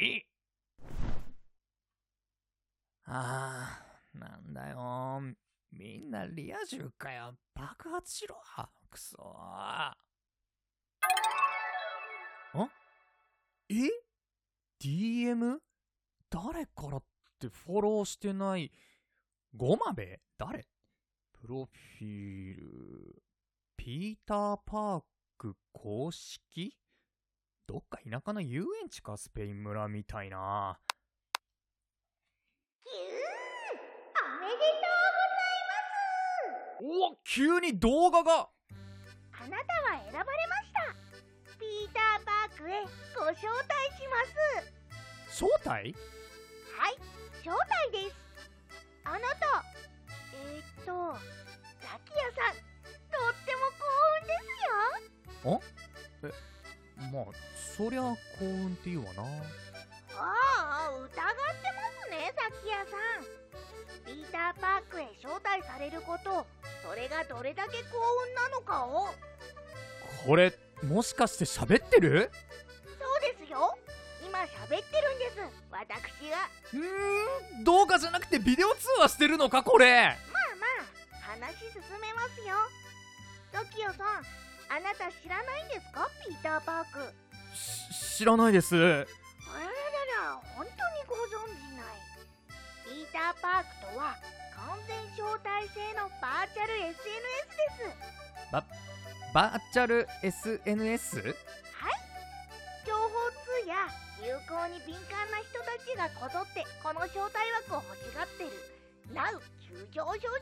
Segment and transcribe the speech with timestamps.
[0.00, 0.22] え
[3.06, 5.20] あー、なんだよ。
[5.72, 7.34] みんなリア充かよ。
[7.52, 8.36] 爆発しろ。
[8.88, 9.90] くそー。
[12.58, 12.70] ん
[13.70, 13.74] え
[14.80, 15.58] ?DM?
[16.30, 17.04] 誰からっ
[17.40, 18.70] てフォローしてない。
[19.56, 20.68] ごまべ誰？
[21.32, 23.22] プロフィール。
[23.76, 25.04] ピーターパー
[25.36, 26.76] ク公式？
[27.68, 30.78] どっか田舎の遊園地かスペイン村みたいな。
[32.82, 32.96] ひゅー
[34.24, 37.12] おめでとうございます。
[37.12, 38.48] お急に動画が。
[39.32, 40.80] あなたは選ばれました。
[41.60, 42.72] ピーターパークへ
[43.14, 45.44] ご招待します。
[45.44, 45.94] 招待？
[46.74, 46.96] はい
[47.44, 48.16] 招待です。
[49.04, 49.62] あなた
[50.32, 50.90] えー、っと
[51.82, 52.64] ザキヤさんと
[53.28, 53.84] っても幸
[54.22, 54.32] 運で
[55.44, 55.60] すよ。
[57.12, 57.24] まあ、
[57.78, 59.22] そりゃ幸運って言うわな。
[59.22, 61.24] ああ疑ってま
[62.02, 62.90] すねザキヤさ
[63.22, 63.24] ん。
[64.04, 66.44] ピーターパークへ招待されること
[66.82, 67.84] それがどれだけ幸
[68.26, 69.14] 運なのかを。
[70.26, 72.32] これ、もしかして喋ってる？
[72.98, 73.78] そうですよ。
[74.26, 75.36] 今喋ってるんです。
[75.70, 76.50] 私が。
[76.74, 79.94] うーん、動画じゃなくてビデオ通話してるのかこれ。
[79.94, 80.14] まあ
[80.56, 80.66] ま
[81.12, 82.56] あ話進めますよ。
[83.52, 86.10] ザキヤさんあなた知らないんですか？
[86.26, 86.98] ピーターパーク。
[87.00, 87.27] し
[88.16, 88.76] 知らないです。
[88.76, 89.06] あららら
[90.56, 91.86] 本当にご存じない
[92.84, 94.16] ピーターパークとは
[94.56, 98.68] 完全招待制のバーチャル SNS です
[99.34, 101.18] バーチャル SNS?
[101.18, 101.32] はい
[102.86, 103.08] 情報
[103.62, 103.86] 通や
[104.18, 108.50] 流行に敏感な人たちがこぞってこの招待枠を欲しがってる
[109.14, 110.32] Now 急上昇中な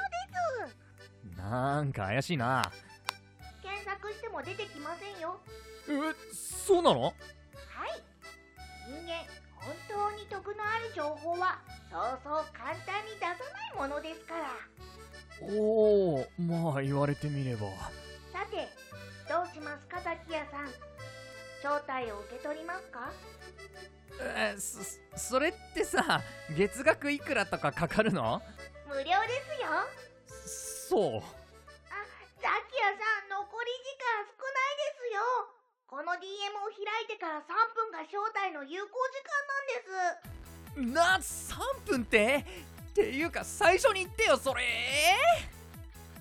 [0.00, 2.65] のですなんか怪しいな。
[4.10, 5.40] しても出てきませんよ。
[5.88, 7.02] え、そうなの？
[7.02, 7.14] はい。
[8.88, 11.58] 人間本当に得のある情報は
[11.90, 14.50] そうそう簡単に出さないものですから。
[15.42, 17.66] おー、まあ言われてみれば。
[18.32, 18.68] さて
[19.28, 20.72] どうしますかザキヤさん。
[21.62, 23.10] 招待を受け取りますか？
[24.20, 24.80] えーそ、
[25.16, 26.22] それってさ、
[26.56, 28.40] 月額いくらとかかかるの？
[28.86, 29.68] 無料ですよ。
[30.88, 31.18] そう。
[31.18, 31.22] あ
[32.40, 32.94] ザキヤさ
[33.26, 35.20] ん残り時間少ないですよ
[35.88, 37.44] この DM を開いてから3
[37.74, 39.22] 分が招待の有効時
[40.82, 41.24] 間なんです。
[41.26, 41.54] な、
[41.84, 42.44] 3分って？
[42.90, 44.62] っていうか最初に言ってよそれ。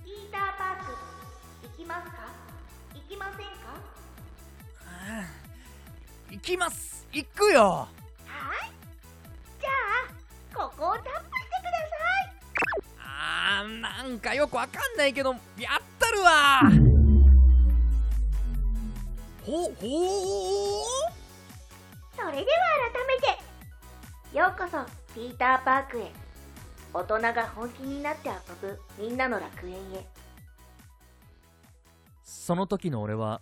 [0.04, 0.92] ピーターパーク
[1.64, 2.28] 行きますか？
[2.94, 3.46] 行きませんか？
[6.32, 7.08] 行きます。
[7.14, 7.62] 行くよ。
[7.64, 7.88] は
[8.66, 8.72] い。
[9.62, 12.34] じゃあここをタップしてください。
[13.00, 16.62] あーなんかよくわかんないけどやったるわ
[19.46, 19.74] ほほー
[22.16, 22.42] それでは改
[23.06, 23.22] め
[24.32, 24.84] てようこそ
[25.14, 26.12] ピーターパークへ。
[26.92, 30.08] 大人が本気になって遊ぶみんなの楽園へ。
[32.24, 33.42] その時の俺は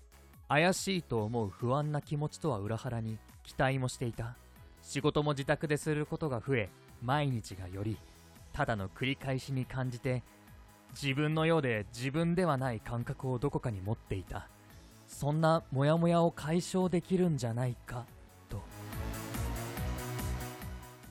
[0.50, 4.35] 怪しいと思う不安な気持ちとは裏腹に期待もしていた。
[4.81, 6.70] 仕事も自宅ですることが増え
[7.02, 7.97] 毎日がより
[8.52, 10.22] ただの繰り返しに感じて
[11.02, 14.50] 自分のようで自分ではない感覚をどこかに持っていた
[15.13, 18.06] そんなモヤモヤを解消できるんじゃないか
[18.50, 18.62] と。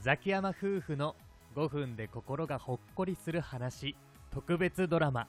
[0.03, 1.15] ザキヤマ夫婦の
[1.55, 3.97] 5分で心がほっこりする話
[4.31, 5.29] 特別ドラマ。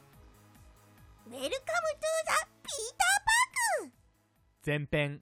[1.27, 3.91] Welcome to the ピーター
[4.66, 5.22] 前編。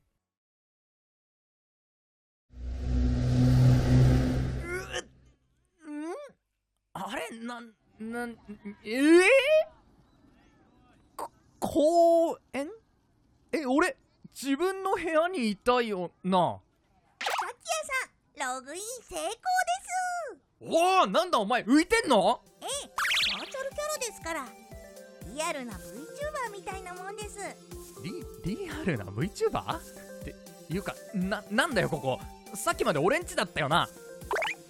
[5.86, 6.14] うん？
[6.94, 7.30] あれ？
[7.46, 8.38] なんなん
[8.84, 9.20] え？
[9.20, 9.22] え
[11.16, 11.30] こ
[11.60, 12.68] 公園
[13.54, 13.98] え俺
[14.34, 16.60] 自分の部屋にいたよな？
[17.20, 17.30] ザキ
[18.40, 20.40] ヤさんログイン成功です。
[20.62, 22.42] おおなんだお前浮いてんの？
[22.62, 22.88] ええ
[23.38, 24.46] バーチャルキャラですから。
[25.34, 27.40] リアルな VTuber みたいなもんです。
[28.04, 29.78] リリアルな VTuber?
[29.78, 29.82] っ
[30.24, 30.36] て
[30.74, 32.20] いうかななんだよここ。
[32.56, 33.90] さっきまで俺んちだったよな。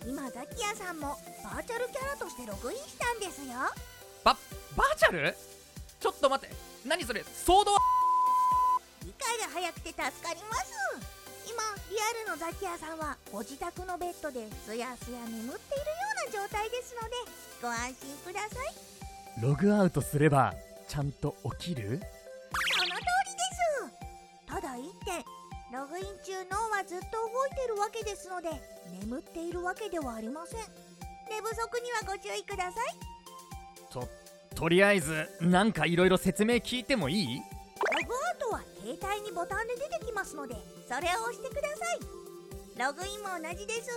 [0.07, 3.53] 今ザキヤさんもバーチャルキャラとしてログインしたんですよ。
[4.23, 4.35] バ
[4.75, 5.35] バーチャル？
[5.99, 6.55] ちょっと待って。
[6.83, 7.71] 何それソード
[9.53, 10.71] 早くて助かります。
[11.45, 11.59] 今
[11.89, 15.57] リアルのザキヤさんはご自宅のベッドですやすや眠っているよ
[16.31, 17.15] うな状態ですので
[17.61, 19.41] ご安心ください。
[19.41, 20.53] ログアウトすれば
[20.87, 21.83] ちゃんと起きる？
[21.83, 22.01] その通
[23.27, 23.43] りで
[23.79, 25.23] すただ一点
[25.73, 28.49] ログイン中脳はずっと動いてるわけですので
[29.01, 30.59] 眠っているわけではありません。
[31.29, 32.73] 寝不足にはご注意ください。
[33.91, 34.07] と
[34.55, 37.41] とりあえずなんかいろいろ説明聞いてもいい？
[38.81, 40.55] 携帯にボタンで出てきますので
[40.89, 41.99] それを押してください。
[42.79, 43.89] ログインも同じです。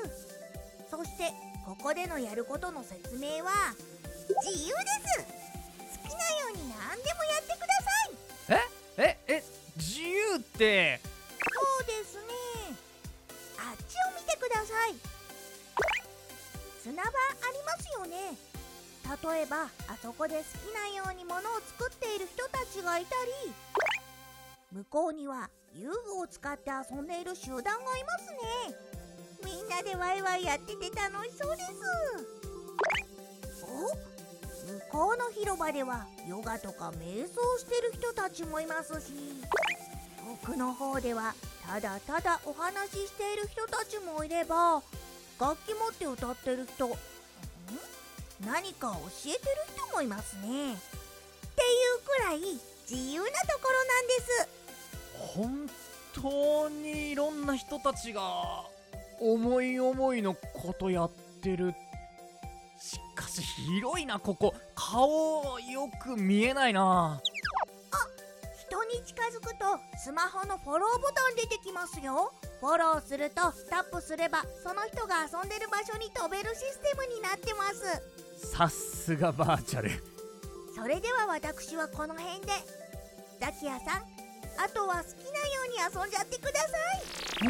[0.90, 1.32] そして
[1.64, 3.74] ここでのやることの説明は
[4.44, 5.24] 自由です。
[6.02, 7.66] 好きなように何でもやってくだ
[8.48, 8.60] さい。
[8.98, 9.18] え？
[9.26, 9.42] え？
[9.76, 11.00] 自由って？
[11.02, 11.48] そ
[11.80, 12.22] うですね。
[13.58, 14.94] あっちを見てください。
[16.82, 17.12] 砂場あ
[17.52, 18.36] りますよね。
[19.04, 21.42] 例えばあそこで好きなように物を
[21.78, 23.52] 作っている人たちがいたり
[24.74, 28.74] 向こうには遊具を使って遊んでいる集団がいますね。
[29.44, 31.70] みんなでワイワイやってて楽しそうです。
[33.62, 33.66] お？
[34.66, 39.12] 向こうの広場ではヨガとか瞑想してる人たちもいますし。
[40.42, 44.82] 奥の方ではただただお話ししている人たちもいれば
[45.40, 46.90] 楽器持って歌ってる人ん？
[48.44, 49.38] 何か教えてる
[49.76, 50.42] 人もいますね。
[50.42, 50.76] っていう
[52.04, 52.40] くらい
[52.90, 54.43] 自由なところなんです。
[55.36, 55.68] 本
[56.14, 58.22] 当にいろんな人たちが
[59.20, 61.10] 思い思いのことやっ
[61.42, 61.74] てる。
[62.80, 64.54] しかし広いなここ。
[64.74, 67.20] 顔よく見えないな。
[68.68, 69.64] 人に近づくと
[69.98, 72.32] スマホのフォローボタン出てきますよ。
[72.60, 73.34] フォローすると
[73.68, 78.48] タップすればその人が遊んでる場所に飛べるシステムになってます。
[78.52, 79.90] さすがバーチャル。
[80.74, 82.52] それでは私はこの辺で。
[83.40, 84.13] ザキヤさん
[84.56, 87.48] あとは好きなように遊んじゃってください。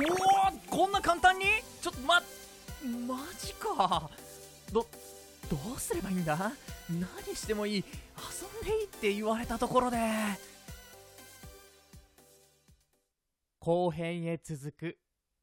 [0.71, 1.45] おおこんな簡単に？
[1.81, 2.23] ちょっとま
[3.07, 4.11] マジか。
[4.73, 4.87] ど
[5.51, 6.53] どうすればいいんだ？
[6.89, 7.85] 何してもいい。
[8.17, 9.99] 遊んでいいって言われたところで。
[13.61, 14.99] 後編へ続く